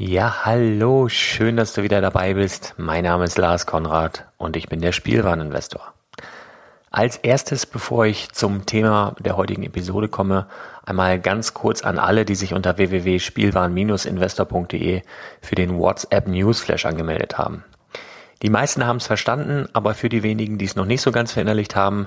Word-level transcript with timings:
Ja, 0.00 0.44
hallo, 0.44 1.08
schön, 1.08 1.56
dass 1.56 1.72
du 1.72 1.82
wieder 1.82 2.00
dabei 2.00 2.34
bist. 2.34 2.74
Mein 2.76 3.02
Name 3.02 3.24
ist 3.24 3.36
Lars 3.36 3.66
Konrad 3.66 4.26
und 4.36 4.54
ich 4.54 4.68
bin 4.68 4.80
der 4.80 4.92
Spielwareninvestor. 4.92 5.92
Als 6.92 7.16
erstes, 7.16 7.66
bevor 7.66 8.06
ich 8.06 8.30
zum 8.30 8.64
Thema 8.64 9.16
der 9.18 9.36
heutigen 9.36 9.64
Episode 9.64 10.06
komme, 10.06 10.46
einmal 10.86 11.18
ganz 11.18 11.52
kurz 11.52 11.82
an 11.82 11.98
alle, 11.98 12.24
die 12.24 12.36
sich 12.36 12.54
unter 12.54 12.78
www.spielwaren-investor.de 12.78 15.02
für 15.42 15.54
den 15.56 15.76
WhatsApp 15.76 16.28
Newsflash 16.28 16.86
angemeldet 16.86 17.36
haben. 17.36 17.64
Die 18.42 18.50
meisten 18.50 18.86
haben 18.86 18.98
es 18.98 19.08
verstanden, 19.08 19.68
aber 19.72 19.94
für 19.94 20.08
die 20.08 20.22
wenigen, 20.22 20.58
die 20.58 20.66
es 20.66 20.76
noch 20.76 20.86
nicht 20.86 21.00
so 21.00 21.10
ganz 21.10 21.32
verinnerlicht 21.32 21.74
haben, 21.74 22.06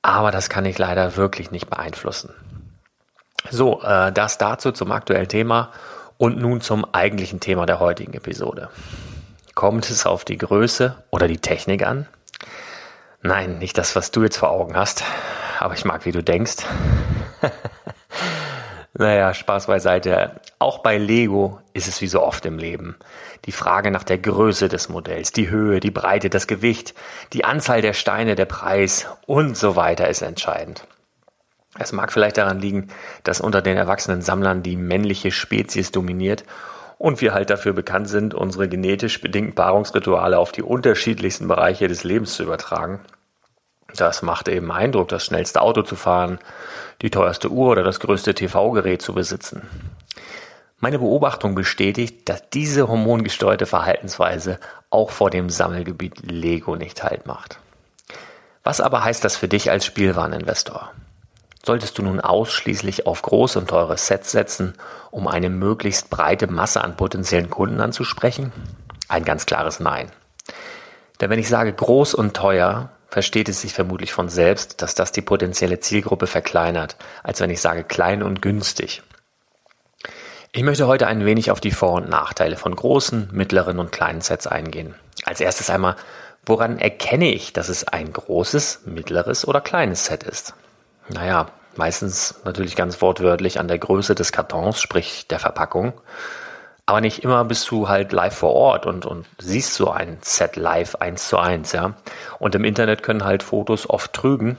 aber 0.02 0.32
das 0.32 0.50
kann 0.50 0.66
ich 0.66 0.78
leider 0.78 1.16
wirklich 1.18 1.52
nicht 1.52 1.70
beeinflussen. 1.70 2.34
So, 3.50 3.82
äh, 3.84 4.12
das 4.12 4.38
dazu 4.38 4.72
zum 4.72 4.92
aktuellen 4.92 5.28
Thema 5.28 5.72
und 6.18 6.38
nun 6.38 6.62
zum 6.62 6.86
eigentlichen 6.94 7.40
Thema 7.40 7.66
der 7.66 7.80
heutigen 7.80 8.14
Episode. 8.14 8.70
Kommt 9.56 9.90
es 9.90 10.06
auf 10.06 10.26
die 10.26 10.38
Größe 10.38 10.96
oder 11.10 11.28
die 11.28 11.38
Technik 11.38 11.86
an? 11.86 12.08
Nein, 13.22 13.58
nicht 13.58 13.78
das, 13.78 13.96
was 13.96 14.12
du 14.12 14.24
jetzt 14.24 14.38
vor 14.38 14.50
Augen 14.50 14.76
hast, 14.76 15.04
aber 15.60 15.74
ich 15.74 15.86
mag, 15.86 16.06
wie 16.06 16.12
du 16.12 16.24
denkst. 16.24 16.58
naja, 19.00 19.34
Spaß 19.34 19.68
beiseite. 19.68 20.40
Auch 20.60 20.80
bei 20.80 20.98
Lego 20.98 21.60
ist 21.74 21.88
es 21.88 22.02
wie 22.02 22.08
so 22.08 22.22
oft 22.22 22.46
im 22.46 22.60
Leben. 22.60 22.98
Die 23.46 23.52
Frage 23.52 23.92
nach 23.92 24.04
der 24.04 24.18
Größe 24.18 24.68
des 24.68 24.90
Modells, 24.90 25.32
die 25.32 25.50
Höhe, 25.50 25.80
die 25.80 25.92
Breite, 25.92 26.30
das 26.30 26.48
Gewicht, 26.48 26.94
die 27.32 27.46
Anzahl 27.46 27.82
der 27.82 27.94
Steine, 27.94 28.36
der 28.36 28.46
Preis 28.46 29.08
und 29.26 29.58
so 29.58 29.76
weiter 29.76 30.10
ist 30.10 30.22
entscheidend. 30.22 30.86
Es 31.78 31.94
mag 31.94 32.12
vielleicht 32.12 32.38
daran 32.38 32.60
liegen, 32.60 32.90
dass 33.24 33.40
unter 33.40 33.62
den 33.62 33.78
erwachsenen 33.78 34.22
Sammlern 34.22 34.64
die 34.64 34.76
männliche 34.76 35.32
Spezies 35.32 35.92
dominiert 35.92 36.44
und 36.98 37.22
wir 37.22 37.34
halt 37.34 37.50
dafür 37.50 37.72
bekannt 37.72 38.10
sind, 38.10 38.34
unsere 38.34 38.68
genetisch 38.68 39.22
bedingten 39.22 39.56
Paarungsrituale 39.56 40.38
auf 40.38 40.52
die 40.52 40.64
unterschiedlichsten 40.64 41.48
Bereiche 41.48 41.88
des 41.88 42.04
Lebens 42.04 42.34
zu 42.34 42.44
übertragen. 42.44 43.00
Das 43.96 44.22
macht 44.22 44.48
eben 44.48 44.72
Eindruck, 44.72 45.08
das 45.10 45.26
schnellste 45.26 45.62
Auto 45.62 45.82
zu 45.82 45.96
fahren, 45.96 46.40
die 47.02 47.10
teuerste 47.10 47.50
Uhr 47.50 47.72
oder 47.72 47.84
das 47.84 48.00
größte 48.00 48.34
TV-Gerät 48.34 49.02
zu 49.02 49.14
besitzen. 49.14 49.68
Meine 50.80 51.00
Beobachtung 51.00 51.56
bestätigt, 51.56 52.30
dass 52.30 52.50
diese 52.50 52.88
hormongesteuerte 52.88 53.66
Verhaltensweise 53.66 54.60
auch 54.90 55.10
vor 55.10 55.30
dem 55.30 55.50
Sammelgebiet 55.50 56.32
Lego 56.32 56.76
nicht 56.76 57.04
halt 57.04 57.26
macht. 57.26 57.60
Was 58.64 58.80
aber 58.80 59.04
heißt 59.04 59.26
das 59.26 59.36
für 59.36 59.48
dich 59.48 59.72
als 59.72 59.86
Spielwareninvestor? 59.86 60.92
Solltest 61.66 61.98
du 61.98 62.04
nun 62.04 62.22
ausschließlich 62.22 63.06
auf 63.06 63.22
große 63.22 63.60
und 63.60 63.68
teure 63.70 63.98
Sets 63.98 64.32
setzen, 64.32 64.74
um 65.12 65.28
eine 65.28 65.50
möglichst 65.50 66.10
breite 66.10 66.48
Masse 66.48 66.82
an 66.82 66.96
potenziellen 66.96 67.50
Kunden 67.50 67.82
anzusprechen? 67.82 68.54
Ein 69.10 69.26
ganz 69.26 69.46
klares 69.46 69.82
Nein. 69.82 70.10
Denn 71.20 71.30
wenn 71.30 71.40
ich 71.40 71.50
sage 71.50 71.74
groß 71.74 72.14
und 72.14 72.36
teuer, 72.36 72.90
versteht 73.10 73.50
es 73.50 73.62
sich 73.62 73.74
vermutlich 73.74 74.14
von 74.14 74.30
selbst, 74.30 74.82
dass 74.82 74.96
das 74.96 75.12
die 75.12 75.22
potenzielle 75.22 75.80
Zielgruppe 75.80 76.28
verkleinert, 76.28 76.96
als 77.24 77.42
wenn 77.42 77.50
ich 77.50 77.62
sage 77.62 77.84
klein 77.84 78.24
und 78.24 78.42
günstig. 78.42 79.02
Ich 80.52 80.64
möchte 80.64 80.88
heute 80.88 81.08
ein 81.08 81.26
wenig 81.26 81.52
auf 81.52 81.60
die 81.60 81.72
Vor- 81.72 81.94
und 81.94 82.10
Nachteile 82.10 82.58
von 82.58 82.76
großen, 82.76 83.30
mittleren 83.32 83.80
und 83.80 83.92
kleinen 83.92 84.22
Sets 84.22 84.48
eingehen. 84.48 84.96
Als 85.26 85.42
erstes 85.42 85.70
einmal, 85.70 85.96
woran 86.46 86.80
erkenne 86.80 87.32
ich, 87.32 87.54
dass 87.54 87.70
es 87.70 87.88
ein 87.88 88.12
großes, 88.12 88.82
mittleres 88.86 89.48
oder 89.48 89.62
kleines 89.62 90.06
Set 90.06 90.24
ist? 90.24 90.56
Naja, 91.08 91.48
meistens 91.76 92.36
natürlich 92.46 92.76
ganz 92.76 93.02
wortwörtlich 93.02 93.60
an 93.60 93.68
der 93.68 93.78
Größe 93.78 94.16
des 94.16 94.32
Kartons, 94.32 94.82
sprich 94.82 95.28
der 95.28 95.40
Verpackung. 95.40 95.94
Aber 96.90 97.02
nicht 97.02 97.24
immer 97.24 97.46
bist 97.46 97.70
du 97.70 97.88
halt 97.88 98.12
live 98.14 98.36
vor 98.36 98.54
Ort 98.54 98.88
und, 98.88 99.06
und 99.06 99.28
siehst 99.38 99.76
so 99.76 99.92
ein 99.92 100.18
Set 100.22 100.56
live 100.56 100.96
eins 100.96 101.28
zu 101.28 101.38
eins, 101.38 101.72
ja. 101.72 101.94
Und 102.40 102.56
im 102.56 102.64
Internet 102.64 103.04
können 103.04 103.26
halt 103.26 103.44
Fotos 103.44 103.88
oft 103.88 104.12
trügen. 104.12 104.58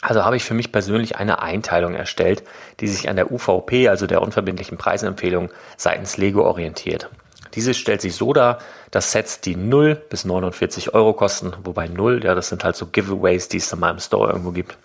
Also 0.00 0.24
habe 0.24 0.36
ich 0.36 0.44
für 0.44 0.54
mich 0.54 0.72
persönlich 0.72 1.16
eine 1.16 1.42
Einteilung 1.42 1.94
erstellt, 1.94 2.42
die 2.80 2.88
sich 2.88 3.10
an 3.10 3.16
der 3.16 3.30
UVP, 3.30 3.90
also 3.90 4.06
der 4.06 4.22
unverbindlichen 4.22 4.78
Preisempfehlung 4.78 5.50
seitens 5.76 6.16
Lego 6.16 6.42
orientiert. 6.42 7.10
Diese 7.52 7.74
stellt 7.74 8.00
sich 8.00 8.14
so 8.14 8.32
dar, 8.32 8.56
dass 8.90 9.12
Sets, 9.12 9.42
die 9.42 9.54
0 9.54 9.96
bis 10.08 10.24
49 10.24 10.94
Euro 10.94 11.12
kosten, 11.12 11.52
wobei 11.64 11.86
0, 11.86 12.24
ja, 12.24 12.34
das 12.34 12.48
sind 12.48 12.64
halt 12.64 12.76
so 12.76 12.86
Giveaways, 12.86 13.50
die 13.50 13.58
es 13.58 13.76
mal 13.76 13.90
im 13.90 13.98
Store 13.98 14.30
irgendwo 14.30 14.52
gibt, 14.52 14.78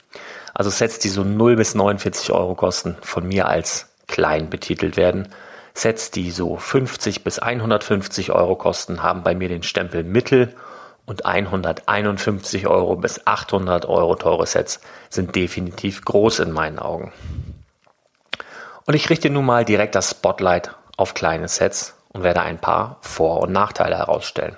also 0.54 0.70
Sets, 0.70 1.00
die 1.00 1.08
so 1.08 1.24
0 1.24 1.56
bis 1.56 1.76
49 1.76 2.34
Euro 2.34 2.56
kosten, 2.56 2.98
von 3.04 3.26
mir 3.26 3.48
als 3.48 3.88
klein 4.08 4.50
betitelt 4.50 4.98
werden. 4.98 5.30
Sets, 5.78 6.10
die 6.10 6.32
so 6.32 6.58
50 6.58 7.24
bis 7.24 7.38
150 7.38 8.32
Euro 8.32 8.56
kosten, 8.56 9.04
haben 9.04 9.22
bei 9.22 9.36
mir 9.36 9.48
den 9.48 9.62
Stempel 9.62 10.04
Mittel 10.04 10.56
und 11.06 11.26
151 11.26 12.66
Euro 12.68 12.96
bis 12.96 13.28
800 13.28 13.86
Euro 13.86 14.16
teure 14.16 14.48
Sets 14.48 14.80
sind 15.10 15.36
definitiv 15.36 16.04
groß 16.04 16.40
in 16.40 16.52
meinen 16.52 16.80
Augen. 16.80 17.14
Und 18.86 18.96
ich 18.96 19.10
richte 19.10 19.30
nun 19.30 19.46
mal 19.46 19.66
direkt 19.66 19.94
das 19.94 20.12
Spotlight 20.12 20.72
auf 20.98 21.14
kleine 21.14 21.48
Sets 21.48 21.96
und 22.10 22.24
werde 22.24 22.42
ein 22.42 22.58
paar 22.58 22.98
Vor- 23.02 23.42
und 23.42 23.52
Nachteile 23.52 23.98
herausstellen. 23.98 24.58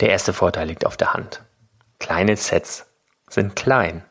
Der 0.00 0.10
erste 0.10 0.34
Vorteil 0.34 0.68
liegt 0.68 0.84
auf 0.84 0.98
der 0.98 1.14
Hand. 1.14 1.40
Kleine 1.98 2.36
Sets 2.36 2.86
sind 3.28 3.56
klein. 3.56 4.04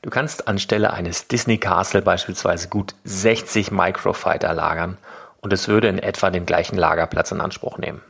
Du 0.00 0.10
kannst 0.10 0.48
anstelle 0.48 0.92
eines 0.92 1.28
Disney 1.28 1.58
Castle 1.58 2.02
beispielsweise 2.02 2.68
gut 2.68 2.94
60 3.04 3.70
Microfighter 3.70 4.54
lagern 4.54 4.96
und 5.42 5.52
es 5.52 5.68
würde 5.68 5.88
in 5.88 5.98
etwa 5.98 6.30
den 6.30 6.46
gleichen 6.46 6.78
Lagerplatz 6.78 7.32
in 7.32 7.40
Anspruch 7.40 7.76
nehmen. 7.76 8.00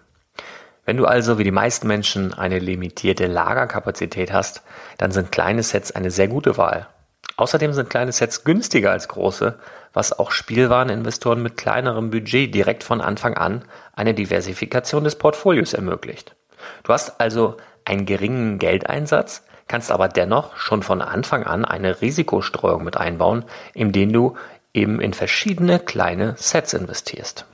Wenn 0.84 0.96
du 0.96 1.06
also 1.06 1.38
wie 1.38 1.44
die 1.44 1.50
meisten 1.50 1.87
Menschen 1.87 2.34
eine 2.34 2.58
limitierte 2.58 3.26
Lagerkapazität 3.26 4.32
hast, 4.32 4.62
dann 4.99 5.12
sind 5.12 5.32
kleine 5.32 5.62
Sets 5.62 5.93
eine 5.93 6.11
sehr 6.11 6.29
gute 6.29 6.56
Wahl. 6.56 6.88
Außerdem 7.37 7.73
sind 7.73 7.88
kleine 7.88 8.12
Sets 8.12 8.44
günstiger 8.44 8.90
als 8.90 9.08
große, 9.08 9.58
was 9.93 10.19
auch 10.19 10.31
Spielwareninvestoren 10.31 11.43
mit 11.43 11.56
kleinerem 11.56 12.11
Budget 12.11 12.55
direkt 12.55 12.84
von 12.84 13.00
Anfang 13.00 13.35
an 13.35 13.64
eine 13.95 14.12
Diversifikation 14.12 15.04
des 15.04 15.16
Portfolios 15.16 15.73
ermöglicht. 15.73 16.35
Du 16.83 16.92
hast 16.92 17.21
also 17.21 17.56
einen 17.85 18.04
geringen 18.04 18.59
Geldeinsatz, 18.59 19.45
kannst 19.68 19.90
aber 19.90 20.09
dennoch 20.09 20.56
schon 20.56 20.83
von 20.83 21.00
Anfang 21.00 21.45
an 21.45 21.64
eine 21.64 22.00
Risikostreuung 22.00 22.85
mit 22.85 22.97
einbauen, 22.97 23.45
indem 23.73 24.12
du 24.12 24.37
eben 24.75 25.00
in 25.00 25.12
verschiedene 25.12 25.79
kleine 25.79 26.35
Sets 26.38 26.73
investierst. 26.73 27.47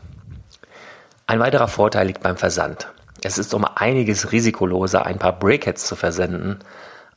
Ein 1.26 1.40
weiterer 1.40 1.68
Vorteil 1.68 2.06
liegt 2.06 2.22
beim 2.22 2.36
Versand. 2.36 2.88
Es 3.22 3.38
ist 3.38 3.52
um 3.54 3.64
einiges 3.64 4.32
risikoloser, 4.32 5.04
ein 5.04 5.18
paar 5.18 5.38
Breakheads 5.38 5.86
zu 5.86 5.96
versenden, 5.96 6.60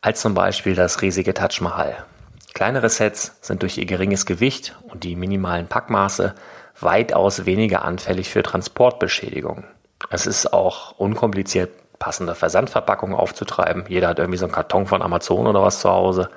als 0.01 0.21
zum 0.21 0.33
Beispiel 0.33 0.75
das 0.75 1.01
riesige 1.01 1.33
Taj 1.33 1.61
Mahal. 1.61 2.05
Kleinere 2.53 2.89
Sets 2.89 3.37
sind 3.41 3.61
durch 3.61 3.77
ihr 3.77 3.85
geringes 3.85 4.25
Gewicht 4.25 4.75
und 4.89 5.03
die 5.03 5.15
minimalen 5.15 5.67
Packmaße 5.67 6.33
weitaus 6.79 7.45
weniger 7.45 7.85
anfällig 7.85 8.29
für 8.29 8.43
Transportbeschädigungen. 8.43 9.65
Es 10.09 10.25
ist 10.25 10.51
auch 10.51 10.97
unkompliziert 10.97 11.69
passende 11.99 12.33
Versandverpackungen 12.33 13.15
aufzutreiben. 13.15 13.85
Jeder 13.87 14.07
hat 14.07 14.19
irgendwie 14.19 14.39
so 14.39 14.45
einen 14.45 14.53
Karton 14.53 14.87
von 14.87 15.03
Amazon 15.03 15.45
oder 15.45 15.61
was 15.61 15.81
zu 15.81 15.89
Hause. 15.89 16.29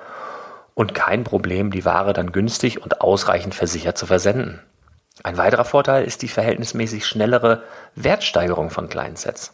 Und 0.75 0.93
kein 0.93 1.23
Problem, 1.23 1.71
die 1.71 1.85
Ware 1.85 2.13
dann 2.13 2.31
günstig 2.31 2.83
und 2.83 3.01
ausreichend 3.01 3.55
versichert 3.55 3.97
zu 3.97 4.05
versenden. 4.05 4.61
Ein 5.23 5.37
weiterer 5.37 5.65
Vorteil 5.65 6.03
ist 6.03 6.21
die 6.21 6.27
verhältnismäßig 6.27 7.05
schnellere 7.05 7.63
Wertsteigerung 7.95 8.69
von 8.69 8.89
kleinen 8.89 9.15
Sets. 9.15 9.53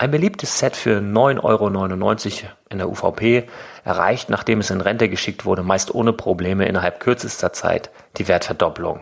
Ein 0.00 0.12
beliebtes 0.12 0.58
Set 0.58 0.76
für 0.76 0.98
9,99 0.98 1.42
Euro 1.42 2.52
in 2.68 2.78
der 2.78 2.88
UVP 2.88 3.48
erreicht, 3.84 4.30
nachdem 4.30 4.60
es 4.60 4.70
in 4.70 4.80
Rente 4.80 5.08
geschickt 5.08 5.44
wurde, 5.44 5.64
meist 5.64 5.92
ohne 5.92 6.12
Probleme 6.12 6.66
innerhalb 6.66 7.00
kürzester 7.00 7.52
Zeit 7.52 7.90
die 8.16 8.28
Wertverdoppelung. 8.28 9.00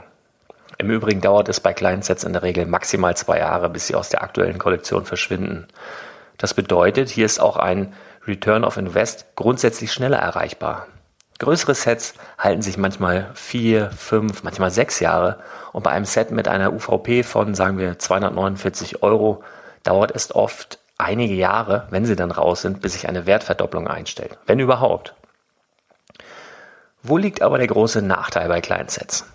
Im 0.78 0.90
Übrigen 0.90 1.20
dauert 1.20 1.48
es 1.48 1.60
bei 1.60 1.74
kleinen 1.74 2.02
Sets 2.02 2.24
in 2.24 2.32
der 2.32 2.42
Regel 2.42 2.64
maximal 2.64 3.16
zwei 3.16 3.38
Jahre, 3.38 3.68
bis 3.68 3.88
sie 3.88 3.94
aus 3.94 4.08
der 4.08 4.22
aktuellen 4.22 4.58
Kollektion 4.58 5.04
verschwinden. 5.04 5.66
Das 6.38 6.54
bedeutet, 6.54 7.10
hier 7.10 7.26
ist 7.26 7.40
auch 7.40 7.56
ein 7.56 7.92
Return 8.26 8.64
of 8.64 8.76
Invest 8.76 9.26
grundsätzlich 9.36 9.92
schneller 9.92 10.18
erreichbar. 10.18 10.86
Größere 11.38 11.74
Sets 11.74 12.14
halten 12.38 12.62
sich 12.62 12.78
manchmal 12.78 13.30
vier, 13.34 13.90
fünf, 13.90 14.42
manchmal 14.42 14.70
sechs 14.70 15.00
Jahre 15.00 15.38
und 15.72 15.82
bei 15.82 15.90
einem 15.90 16.06
Set 16.06 16.30
mit 16.30 16.48
einer 16.48 16.72
UVP 16.72 17.22
von, 17.22 17.54
sagen 17.54 17.76
wir, 17.76 17.98
249 17.98 19.02
Euro 19.02 19.44
dauert 19.82 20.12
es 20.14 20.34
oft 20.34 20.78
einige 20.96 21.34
Jahre, 21.34 21.86
wenn 21.90 22.06
sie 22.06 22.16
dann 22.16 22.30
raus 22.30 22.62
sind, 22.62 22.80
bis 22.80 22.94
sich 22.94 23.08
eine 23.08 23.26
Wertverdopplung 23.26 23.86
einstellt. 23.86 24.38
Wenn 24.46 24.60
überhaupt. 24.60 25.14
Wo 27.02 27.18
liegt 27.18 27.42
aber 27.42 27.58
der 27.58 27.66
große 27.66 28.00
Nachteil 28.00 28.48
bei 28.48 28.60
kleinen 28.60 28.88
Sets? 28.88 29.26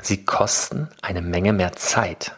Sie 0.00 0.24
kosten 0.24 0.88
eine 1.02 1.22
Menge 1.22 1.52
mehr 1.52 1.72
Zeit. 1.72 2.32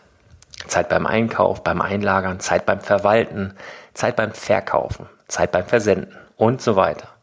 Zeit 0.66 0.88
beim 0.88 1.06
Einkauf, 1.06 1.62
beim 1.62 1.82
Einlagern, 1.82 2.40
Zeit 2.40 2.64
beim 2.64 2.80
Verwalten, 2.80 3.54
Zeit 3.92 4.16
beim 4.16 4.32
Verkaufen, 4.32 5.06
Zeit 5.28 5.52
beim 5.52 5.66
Versenden 5.66 6.16
und 6.37 6.62
so 6.62 6.75
weiter. 6.76 7.13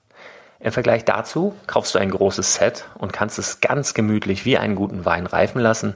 Im 0.64 0.72
Vergleich 0.72 1.06
dazu 1.06 1.56
kaufst 1.66 1.96
du 1.96 2.00
ein 2.00 2.12
großes 2.12 2.56
Set 2.56 2.86
und 2.96 3.14
kannst 3.14 3.40
es 3.40 3.62
ganz 3.62 3.96
gemütlich 3.96 4.46
wie 4.46 4.58
einen 4.58 4.76
guten 4.76 5.06
Wein 5.06 5.26
reifen 5.26 5.60
lassen 5.60 5.96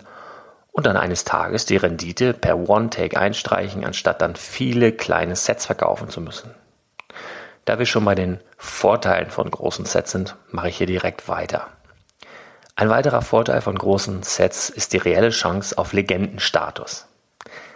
und 0.71 0.87
dann 0.87 0.97
eines 0.97 1.23
Tages 1.23 1.65
die 1.65 1.77
Rendite 1.77 2.33
per 2.33 2.57
One-Take 2.57 3.17
einstreichen, 3.17 3.85
anstatt 3.85 4.21
dann 4.21 4.35
viele 4.35 4.91
kleine 4.91 5.35
Sets 5.35 5.67
verkaufen 5.67 6.09
zu 6.09 6.19
müssen. 6.19 6.51
Da 7.65 7.77
wir 7.77 7.85
schon 7.85 8.05
bei 8.05 8.15
den 8.15 8.39
Vorteilen 8.57 9.29
von 9.29 9.49
großen 9.49 9.85
Sets 9.85 10.11
sind, 10.11 10.35
mache 10.49 10.69
ich 10.69 10.77
hier 10.77 10.87
direkt 10.87 11.29
weiter. 11.29 11.67
Ein 12.75 12.89
weiterer 12.89 13.21
Vorteil 13.21 13.61
von 13.61 13.77
großen 13.77 14.23
Sets 14.23 14.69
ist 14.69 14.93
die 14.93 14.97
reelle 14.97 15.29
Chance 15.29 15.77
auf 15.77 15.93
Legendenstatus. 15.93 17.05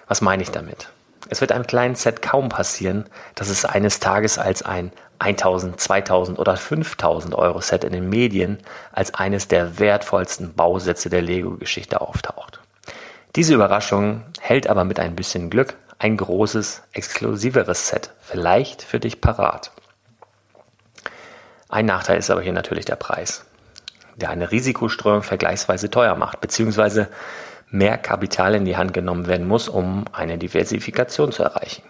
Was 0.07 0.21
meine 0.21 0.43
ich 0.43 0.49
damit? 0.49 0.89
Es 1.29 1.39
wird 1.39 1.51
einem 1.51 1.67
kleinen 1.67 1.95
Set 1.95 2.21
kaum 2.23 2.49
passieren, 2.49 3.05
dass 3.35 3.49
es 3.49 3.63
eines 3.63 3.99
Tages 3.99 4.39
als 4.39 4.63
ein 4.63 4.91
1000, 5.19 5.79
2000 5.79 6.39
oder 6.39 6.57
5000 6.57 7.35
Euro 7.35 7.61
Set 7.61 7.83
in 7.83 7.91
den 7.91 8.09
Medien 8.09 8.57
als 8.91 9.13
eines 9.13 9.47
der 9.47 9.79
wertvollsten 9.79 10.53
Bausätze 10.53 11.09
der 11.09 11.21
Lego-Geschichte 11.21 12.01
auftaucht. 12.01 12.61
Diese 13.35 13.53
Überraschung 13.53 14.23
hält 14.39 14.67
aber 14.67 14.85
mit 14.85 14.99
ein 14.99 15.15
bisschen 15.15 15.49
Glück 15.49 15.75
ein 15.99 16.15
großes, 16.15 16.83
exklusiveres 16.93 17.89
Set 17.89 18.11
vielleicht 18.21 18.81
für 18.81 18.99
dich 18.99 19.21
parat. 19.21 19.71
Ein 21.67 21.85
Nachteil 21.85 22.17
ist 22.17 22.31
aber 22.31 22.41
hier 22.41 22.53
natürlich 22.53 22.85
der 22.85 22.95
Preis, 22.95 23.45
der 24.15 24.29
eine 24.29 24.51
Risikostreuung 24.51 25.21
vergleichsweise 25.21 25.91
teuer 25.91 26.15
macht, 26.15 26.41
beziehungsweise 26.41 27.09
mehr 27.69 27.97
Kapital 27.97 28.55
in 28.55 28.65
die 28.65 28.77
Hand 28.77 28.93
genommen 28.93 29.27
werden 29.27 29.47
muss, 29.47 29.69
um 29.69 30.05
eine 30.11 30.37
Diversifikation 30.37 31.31
zu 31.31 31.43
erreichen. 31.43 31.83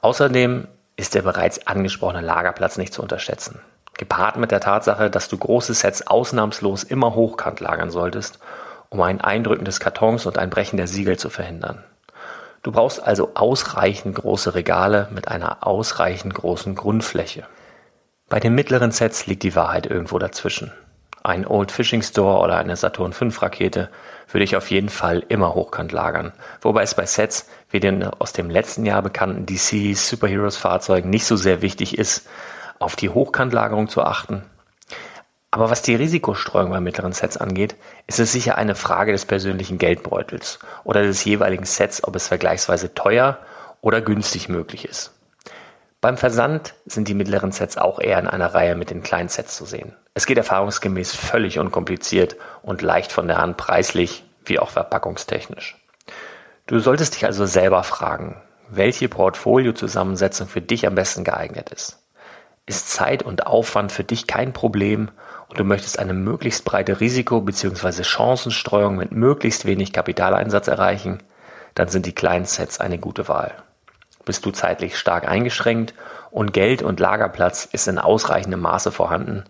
Außerdem 0.00 0.66
ist 1.00 1.14
der 1.14 1.22
bereits 1.22 1.66
angesprochene 1.66 2.20
Lagerplatz 2.20 2.78
nicht 2.78 2.92
zu 2.92 3.02
unterschätzen. 3.02 3.60
Gepaart 3.98 4.36
mit 4.36 4.50
der 4.50 4.60
Tatsache, 4.60 5.10
dass 5.10 5.28
du 5.28 5.36
große 5.36 5.74
Sets 5.74 6.06
ausnahmslos 6.06 6.84
immer 6.84 7.14
hochkant 7.14 7.60
lagern 7.60 7.90
solltest, 7.90 8.38
um 8.88 9.00
ein 9.02 9.20
Eindrücken 9.20 9.64
des 9.64 9.80
Kartons 9.80 10.26
und 10.26 10.38
ein 10.38 10.50
Brechen 10.50 10.76
der 10.76 10.86
Siegel 10.86 11.18
zu 11.18 11.30
verhindern. 11.30 11.84
Du 12.62 12.72
brauchst 12.72 13.02
also 13.02 13.32
ausreichend 13.34 14.16
große 14.16 14.54
Regale 14.54 15.08
mit 15.12 15.28
einer 15.28 15.66
ausreichend 15.66 16.34
großen 16.34 16.74
Grundfläche. 16.74 17.46
Bei 18.28 18.38
den 18.40 18.54
mittleren 18.54 18.90
Sets 18.90 19.26
liegt 19.26 19.42
die 19.42 19.56
Wahrheit 19.56 19.86
irgendwo 19.86 20.18
dazwischen. 20.18 20.72
Ein 21.22 21.46
Old 21.46 21.70
Fishing 21.70 22.02
Store 22.02 22.42
oder 22.42 22.56
eine 22.56 22.76
Saturn 22.76 23.12
V 23.12 23.26
Rakete 23.40 23.90
würde 24.30 24.44
ich 24.44 24.56
auf 24.56 24.70
jeden 24.70 24.88
Fall 24.88 25.22
immer 25.28 25.54
hochkant 25.54 25.92
lagern. 25.92 26.32
Wobei 26.62 26.82
es 26.82 26.94
bei 26.94 27.04
Sets 27.04 27.48
wie 27.70 27.80
den 27.80 28.04
aus 28.04 28.32
dem 28.32 28.50
letzten 28.50 28.84
Jahr 28.84 29.02
bekannten 29.02 29.46
DC 29.46 29.96
Superheroes 29.96 30.56
Fahrzeugen 30.56 31.10
nicht 31.10 31.24
so 31.24 31.36
sehr 31.36 31.62
wichtig 31.62 31.98
ist, 31.98 32.26
auf 32.78 32.96
die 32.96 33.10
Hochkantlagerung 33.10 33.88
zu 33.88 34.02
achten. 34.02 34.44
Aber 35.52 35.68
was 35.68 35.82
die 35.82 35.96
Risikostreuung 35.96 36.70
bei 36.70 36.80
mittleren 36.80 37.12
Sets 37.12 37.36
angeht, 37.36 37.74
ist 38.06 38.20
es 38.20 38.32
sicher 38.32 38.56
eine 38.56 38.76
Frage 38.76 39.12
des 39.12 39.24
persönlichen 39.24 39.78
Geldbeutels 39.78 40.60
oder 40.84 41.02
des 41.02 41.24
jeweiligen 41.24 41.64
Sets, 41.64 42.04
ob 42.04 42.14
es 42.14 42.28
vergleichsweise 42.28 42.94
teuer 42.94 43.38
oder 43.80 44.00
günstig 44.00 44.48
möglich 44.48 44.84
ist. 44.84 45.12
Beim 46.00 46.16
Versand 46.16 46.74
sind 46.86 47.08
die 47.08 47.14
mittleren 47.14 47.52
Sets 47.52 47.76
auch 47.76 48.00
eher 48.00 48.18
in 48.18 48.26
einer 48.26 48.54
Reihe 48.54 48.74
mit 48.74 48.90
den 48.90 49.02
kleinen 49.02 49.28
Sets 49.28 49.56
zu 49.56 49.66
sehen. 49.66 49.94
Es 50.14 50.26
geht 50.26 50.38
erfahrungsgemäß 50.38 51.14
völlig 51.14 51.58
unkompliziert 51.58 52.36
und 52.62 52.80
leicht 52.80 53.12
von 53.12 53.26
der 53.26 53.38
Hand 53.38 53.56
preislich 53.56 54.24
wie 54.44 54.58
auch 54.58 54.70
verpackungstechnisch. 54.70 55.79
Du 56.70 56.78
solltest 56.78 57.16
dich 57.16 57.26
also 57.26 57.44
selber 57.44 57.82
fragen, 57.82 58.40
welche 58.70 59.10
Portfoliozusammensetzung 59.10 60.48
für 60.48 60.62
dich 60.62 60.86
am 60.86 60.94
besten 60.94 61.24
geeignet 61.24 61.68
ist. 61.68 61.98
Ist 62.64 62.90
Zeit 62.90 63.22
und 63.22 63.46
Aufwand 63.46 63.92
für 63.92 64.04
dich 64.04 64.26
kein 64.26 64.54
Problem 64.54 65.10
und 65.48 65.58
du 65.58 65.64
möchtest 65.64 65.98
eine 65.98 66.14
möglichst 66.14 66.64
breite 66.64 67.00
Risiko- 67.00 67.42
bzw. 67.42 68.04
Chancenstreuung 68.04 68.96
mit 68.96 69.12
möglichst 69.12 69.66
wenig 69.66 69.92
Kapitaleinsatz 69.92 70.68
erreichen, 70.68 71.22
dann 71.74 71.88
sind 71.88 72.06
die 72.06 72.14
kleinen 72.14 72.46
Sets 72.46 72.80
eine 72.80 72.98
gute 72.98 73.28
Wahl 73.28 73.52
bist 74.30 74.46
du 74.46 74.52
zeitlich 74.52 74.96
stark 74.96 75.26
eingeschränkt 75.26 75.92
und 76.30 76.52
Geld 76.52 76.82
und 76.82 77.00
Lagerplatz 77.00 77.64
ist 77.64 77.88
in 77.88 77.98
ausreichendem 77.98 78.60
Maße 78.60 78.92
vorhanden, 78.92 79.42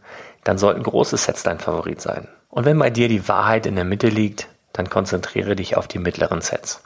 dann 0.42 0.56
sollten 0.56 0.82
große 0.82 1.18
Sets 1.18 1.42
dein 1.42 1.58
Favorit 1.58 2.00
sein. 2.00 2.28
Und 2.48 2.64
wenn 2.64 2.78
bei 2.78 2.88
dir 2.88 3.08
die 3.08 3.28
Wahrheit 3.28 3.66
in 3.66 3.74
der 3.74 3.84
Mitte 3.84 4.08
liegt, 4.08 4.48
dann 4.72 4.88
konzentriere 4.88 5.54
dich 5.54 5.76
auf 5.76 5.86
die 5.86 5.98
mittleren 5.98 6.40
Sets. 6.40 6.82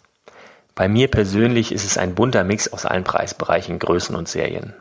Bei 0.74 0.88
mir 0.88 1.08
persönlich 1.08 1.72
ist 1.72 1.84
es 1.84 1.98
ein 1.98 2.14
bunter 2.14 2.44
Mix 2.44 2.72
aus 2.72 2.86
allen 2.86 3.04
Preisbereichen, 3.04 3.78
Größen 3.78 4.16
und 4.16 4.28
Serien. 4.28 4.74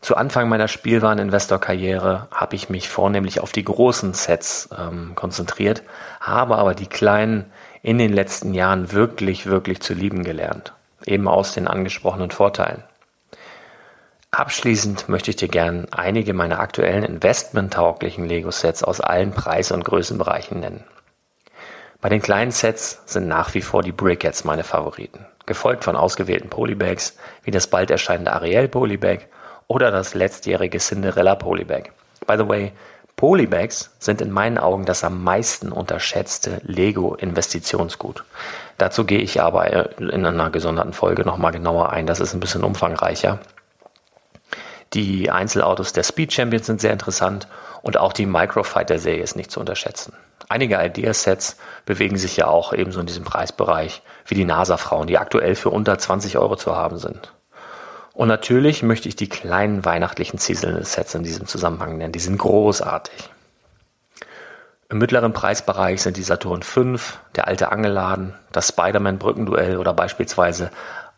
Zu 0.00 0.16
Anfang 0.16 0.48
meiner 0.48 0.68
Spielwareninvestor-Karriere 0.68 2.28
habe 2.30 2.56
ich 2.56 2.70
mich 2.70 2.88
vornehmlich 2.88 3.40
auf 3.40 3.52
die 3.52 3.64
großen 3.64 4.14
Sets 4.14 4.70
ähm, 4.78 5.12
konzentriert, 5.14 5.82
habe 6.20 6.56
aber 6.56 6.74
die 6.74 6.86
kleinen 6.86 7.52
in 7.82 7.98
den 7.98 8.12
letzten 8.12 8.54
Jahren 8.54 8.92
wirklich, 8.92 9.46
wirklich 9.46 9.80
zu 9.80 9.92
lieben 9.92 10.24
gelernt 10.24 10.72
eben 11.06 11.28
aus 11.28 11.54
den 11.54 11.68
angesprochenen 11.68 12.30
Vorteilen. 12.30 12.82
Abschließend 14.30 15.08
möchte 15.08 15.30
ich 15.30 15.36
dir 15.36 15.48
gern 15.48 15.86
einige 15.90 16.34
meiner 16.34 16.60
aktuellen 16.60 17.02
investmenttauglichen 17.02 18.26
Lego-Sets 18.26 18.84
aus 18.84 19.00
allen 19.00 19.32
Preis- 19.32 19.72
und 19.72 19.84
Größenbereichen 19.84 20.60
nennen. 20.60 20.84
Bei 22.00 22.08
den 22.08 22.22
kleinen 22.22 22.50
Sets 22.50 23.02
sind 23.04 23.28
nach 23.28 23.52
wie 23.52 23.60
vor 23.60 23.82
die 23.82 23.92
Brickheads 23.92 24.44
meine 24.44 24.64
Favoriten, 24.64 25.26
gefolgt 25.44 25.84
von 25.84 25.96
ausgewählten 25.96 26.48
Polybags 26.48 27.16
wie 27.44 27.50
das 27.50 27.66
bald 27.66 27.90
erscheinende 27.90 28.32
Ariel 28.32 28.68
Polybag 28.68 29.26
oder 29.66 29.90
das 29.90 30.14
letztjährige 30.14 30.78
Cinderella 30.78 31.34
Polybag. 31.34 31.90
By 32.26 32.38
the 32.38 32.48
way, 32.48 32.72
Polybags 33.16 33.90
sind 33.98 34.22
in 34.22 34.30
meinen 34.30 34.56
Augen 34.56 34.86
das 34.86 35.04
am 35.04 35.22
meisten 35.22 35.72
unterschätzte 35.72 36.62
Lego-Investitionsgut. 36.64 38.24
Dazu 38.78 39.04
gehe 39.04 39.18
ich 39.18 39.42
aber 39.42 40.00
in 40.00 40.24
einer 40.24 40.48
gesonderten 40.48 40.94
Folge 40.94 41.26
nochmal 41.26 41.52
genauer 41.52 41.90
ein. 41.90 42.06
Das 42.06 42.20
ist 42.20 42.32
ein 42.32 42.40
bisschen 42.40 42.64
umfangreicher. 42.64 43.40
Die 44.94 45.30
Einzelautos 45.30 45.92
der 45.92 46.02
Speed 46.02 46.32
Champions 46.32 46.64
sind 46.64 46.80
sehr 46.80 46.94
interessant 46.94 47.46
und 47.82 47.98
auch 47.98 48.14
die 48.14 48.24
Microfighter-Serie 48.24 49.22
ist 49.22 49.36
nicht 49.36 49.50
zu 49.50 49.60
unterschätzen. 49.60 50.14
Einige 50.50 50.84
Ideasets 50.84 51.58
bewegen 51.86 52.16
sich 52.16 52.36
ja 52.36 52.48
auch 52.48 52.72
ebenso 52.72 52.98
in 52.98 53.06
diesem 53.06 53.22
Preisbereich 53.22 54.02
wie 54.26 54.34
die 54.34 54.44
NASA-Frauen, 54.44 55.06
die 55.06 55.16
aktuell 55.16 55.54
für 55.54 55.70
unter 55.70 55.96
20 55.96 56.38
Euro 56.38 56.56
zu 56.56 56.74
haben 56.74 56.98
sind. 56.98 57.32
Und 58.14 58.26
natürlich 58.26 58.82
möchte 58.82 59.08
ich 59.08 59.14
die 59.14 59.28
kleinen 59.28 59.84
weihnachtlichen 59.84 60.40
zieselnden 60.40 60.82
Sets 60.82 61.14
in 61.14 61.22
diesem 61.22 61.46
Zusammenhang 61.46 61.98
nennen. 61.98 62.12
Die 62.12 62.18
sind 62.18 62.36
großartig. 62.36 63.30
Im 64.88 64.98
mittleren 64.98 65.32
Preisbereich 65.32 66.02
sind 66.02 66.16
die 66.16 66.24
Saturn 66.24 66.64
V, 66.64 66.96
der 67.36 67.46
alte 67.46 67.70
Angelladen, 67.70 68.34
das 68.50 68.70
Spider-Man 68.70 69.20
Brückenduell 69.20 69.76
oder 69.76 69.94
beispielsweise 69.94 70.72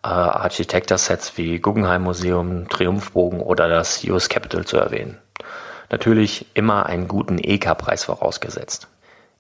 äh, 0.05 0.09
Architector-Sets 0.09 1.39
wie 1.39 1.59
Guggenheim 1.59 2.03
Museum, 2.03 2.69
Triumphbogen 2.69 3.41
oder 3.41 3.71
das 3.71 4.05
US 4.05 4.29
Capitol 4.29 4.67
zu 4.67 4.77
erwähnen. 4.77 5.17
Natürlich 5.89 6.45
immer 6.53 6.85
einen 6.85 7.09
guten 7.09 7.39
EK-Preis 7.39 8.05
vorausgesetzt. 8.05 8.89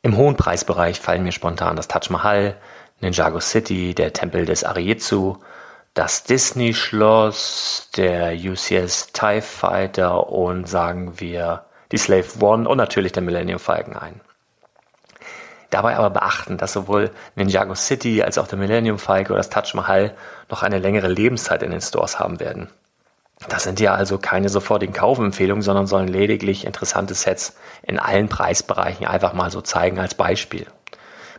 Im 0.04 0.16
hohen 0.16 0.36
Preisbereich 0.36 0.98
fallen 1.00 1.22
mir 1.22 1.30
spontan 1.30 1.76
das 1.76 1.86
Taj 1.86 2.10
Mahal, 2.10 2.56
Ninjago 3.00 3.38
City, 3.38 3.94
der 3.94 4.12
Tempel 4.12 4.46
des 4.46 4.64
Ariezu, 4.64 5.38
das 5.94 6.24
Disney-Schloss, 6.24 7.90
der 7.96 8.34
UCS 8.34 9.12
TIE 9.12 9.40
Fighter 9.40 10.28
und 10.28 10.68
sagen 10.68 11.20
wir 11.20 11.66
die 11.92 11.98
Slave 11.98 12.26
One 12.40 12.68
und 12.68 12.78
natürlich 12.78 13.12
der 13.12 13.22
Millennium 13.22 13.60
Falcon 13.60 13.96
ein. 13.96 14.20
Dabei 15.70 15.96
aber 15.96 16.10
beachten, 16.10 16.58
dass 16.58 16.72
sowohl 16.72 17.12
Ninjago 17.36 17.76
City 17.76 18.24
als 18.24 18.38
auch 18.38 18.48
der 18.48 18.58
Millennium 18.58 18.98
Falcon 18.98 19.34
oder 19.34 19.38
das 19.38 19.50
Taj 19.50 19.74
Mahal 19.74 20.14
noch 20.50 20.64
eine 20.64 20.78
längere 20.78 21.08
Lebenszeit 21.08 21.62
in 21.62 21.70
den 21.70 21.80
Stores 21.80 22.18
haben 22.18 22.40
werden. 22.40 22.70
Das 23.48 23.64
sind 23.64 23.80
ja 23.80 23.94
also 23.94 24.18
keine 24.18 24.48
sofortigen 24.48 24.94
Kaufempfehlungen, 24.94 25.62
sondern 25.62 25.86
sollen 25.86 26.08
lediglich 26.08 26.66
interessante 26.66 27.14
Sets 27.14 27.56
in 27.82 27.98
allen 27.98 28.28
Preisbereichen 28.28 29.06
einfach 29.06 29.32
mal 29.32 29.50
so 29.50 29.60
zeigen 29.60 29.98
als 29.98 30.14
Beispiel. 30.14 30.66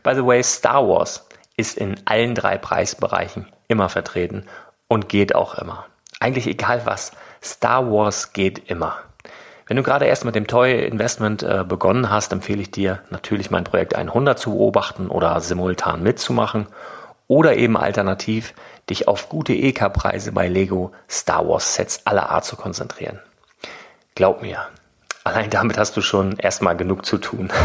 By 0.04 0.16
the 0.16 0.26
way, 0.26 0.44
Star 0.44 0.88
Wars 0.88 1.28
ist 1.56 1.78
in 1.78 1.96
allen 2.06 2.36
drei 2.36 2.58
Preisbereichen 2.58 3.48
immer 3.68 3.90
vertreten 3.90 4.46
und 4.88 5.08
geht 5.10 5.36
auch 5.36 5.56
immer. 5.56 5.86
Eigentlich 6.20 6.48
egal 6.48 6.82
was. 6.86 7.12
Star 7.42 7.92
Wars 7.92 8.34
geht 8.34 8.70
immer. 8.70 8.98
Wenn 9.68 9.78
du 9.78 9.84
gerade 9.84 10.06
erst 10.06 10.26
mit 10.26 10.36
dem 10.36 10.48
Toy 10.48 10.86
Investment 10.86 11.42
äh, 11.42 11.64
begonnen 11.68 12.10
hast, 12.10 12.34
empfehle 12.34 12.62
ich 12.62 12.72
dir 12.72 13.02
natürlich 13.12 13.50
mein 13.50 13.64
Projekt 13.64 13.96
100 13.96 14.38
zu 14.38 14.52
beobachten 14.52 15.08
oder 15.08 15.40
simultan 15.40 16.04
mitzumachen 16.04 16.68
oder 17.34 17.56
eben 17.56 17.76
alternativ 17.76 18.54
dich 18.92 19.08
auf 19.08 19.28
gute 19.28 19.54
EK-Preise 19.54 20.34
bei 20.34 20.48
Lego 20.48 20.92
Star 21.10 21.48
Wars 21.48 21.74
Sets 21.74 22.06
aller 22.06 22.30
Art 22.30 22.46
zu 22.46 22.56
konzentrieren. 22.56 23.20
Glaub 24.14 24.44
mir, 24.44 24.68
allein 25.24 25.50
damit 25.50 25.80
hast 25.80 25.98
du 25.98 26.02
schon 26.02 26.38
erstmal 26.38 26.78
genug 26.78 27.06
zu 27.06 27.18
tun. 27.18 27.52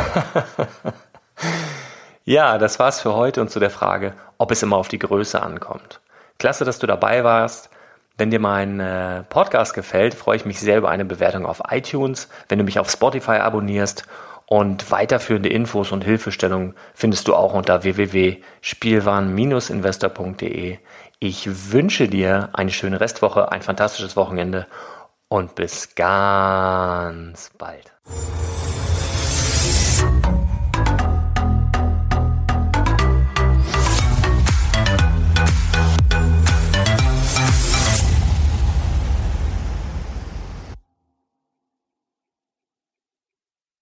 Ja, 2.25 2.58
das 2.58 2.78
war's 2.78 3.00
für 3.00 3.14
heute 3.14 3.40
und 3.40 3.50
zu 3.50 3.58
der 3.58 3.70
Frage, 3.70 4.12
ob 4.37 4.50
es 4.50 4.62
immer 4.62 4.76
auf 4.76 4.88
die 4.88 4.98
Größe 4.98 5.42
ankommt. 5.42 6.00
Klasse, 6.38 6.66
dass 6.66 6.78
du 6.78 6.87
dabei 6.87 7.25
warst. 7.25 7.70
Wenn 8.18 8.30
dir 8.30 8.38
mein 8.38 8.80
äh, 8.80 9.22
Podcast 9.30 9.72
gefällt, 9.72 10.12
freue 10.12 10.37
ich 10.37 10.44
mich 10.44 10.60
sehr 10.60 10.76
über 10.76 10.90
eine 10.90 11.06
Bewertung 11.06 11.46
auf 11.46 11.62
iTunes, 11.70 12.28
wenn 12.50 12.58
du 12.58 12.66
mich 12.66 12.78
auf 12.78 12.90
Spotify 12.90 13.37
abonnierst 13.37 14.04
und 14.49 14.90
weiterführende 14.90 15.50
Infos 15.50 15.93
und 15.93 16.02
Hilfestellungen 16.05 16.75
findest 16.95 17.28
du 17.28 17.35
auch 17.35 17.52
unter 17.52 17.83
www.spielwaren-investor.de. 17.83 20.78
Ich 21.19 21.73
wünsche 21.73 22.09
dir 22.09 22.49
eine 22.55 22.71
schöne 22.71 22.99
Restwoche, 23.00 23.52
ein 23.52 23.61
fantastisches 23.61 24.17
Wochenende 24.17 24.67
und 25.28 25.55
bis 25.55 25.95
ganz 25.95 27.50
bald. 27.59 27.93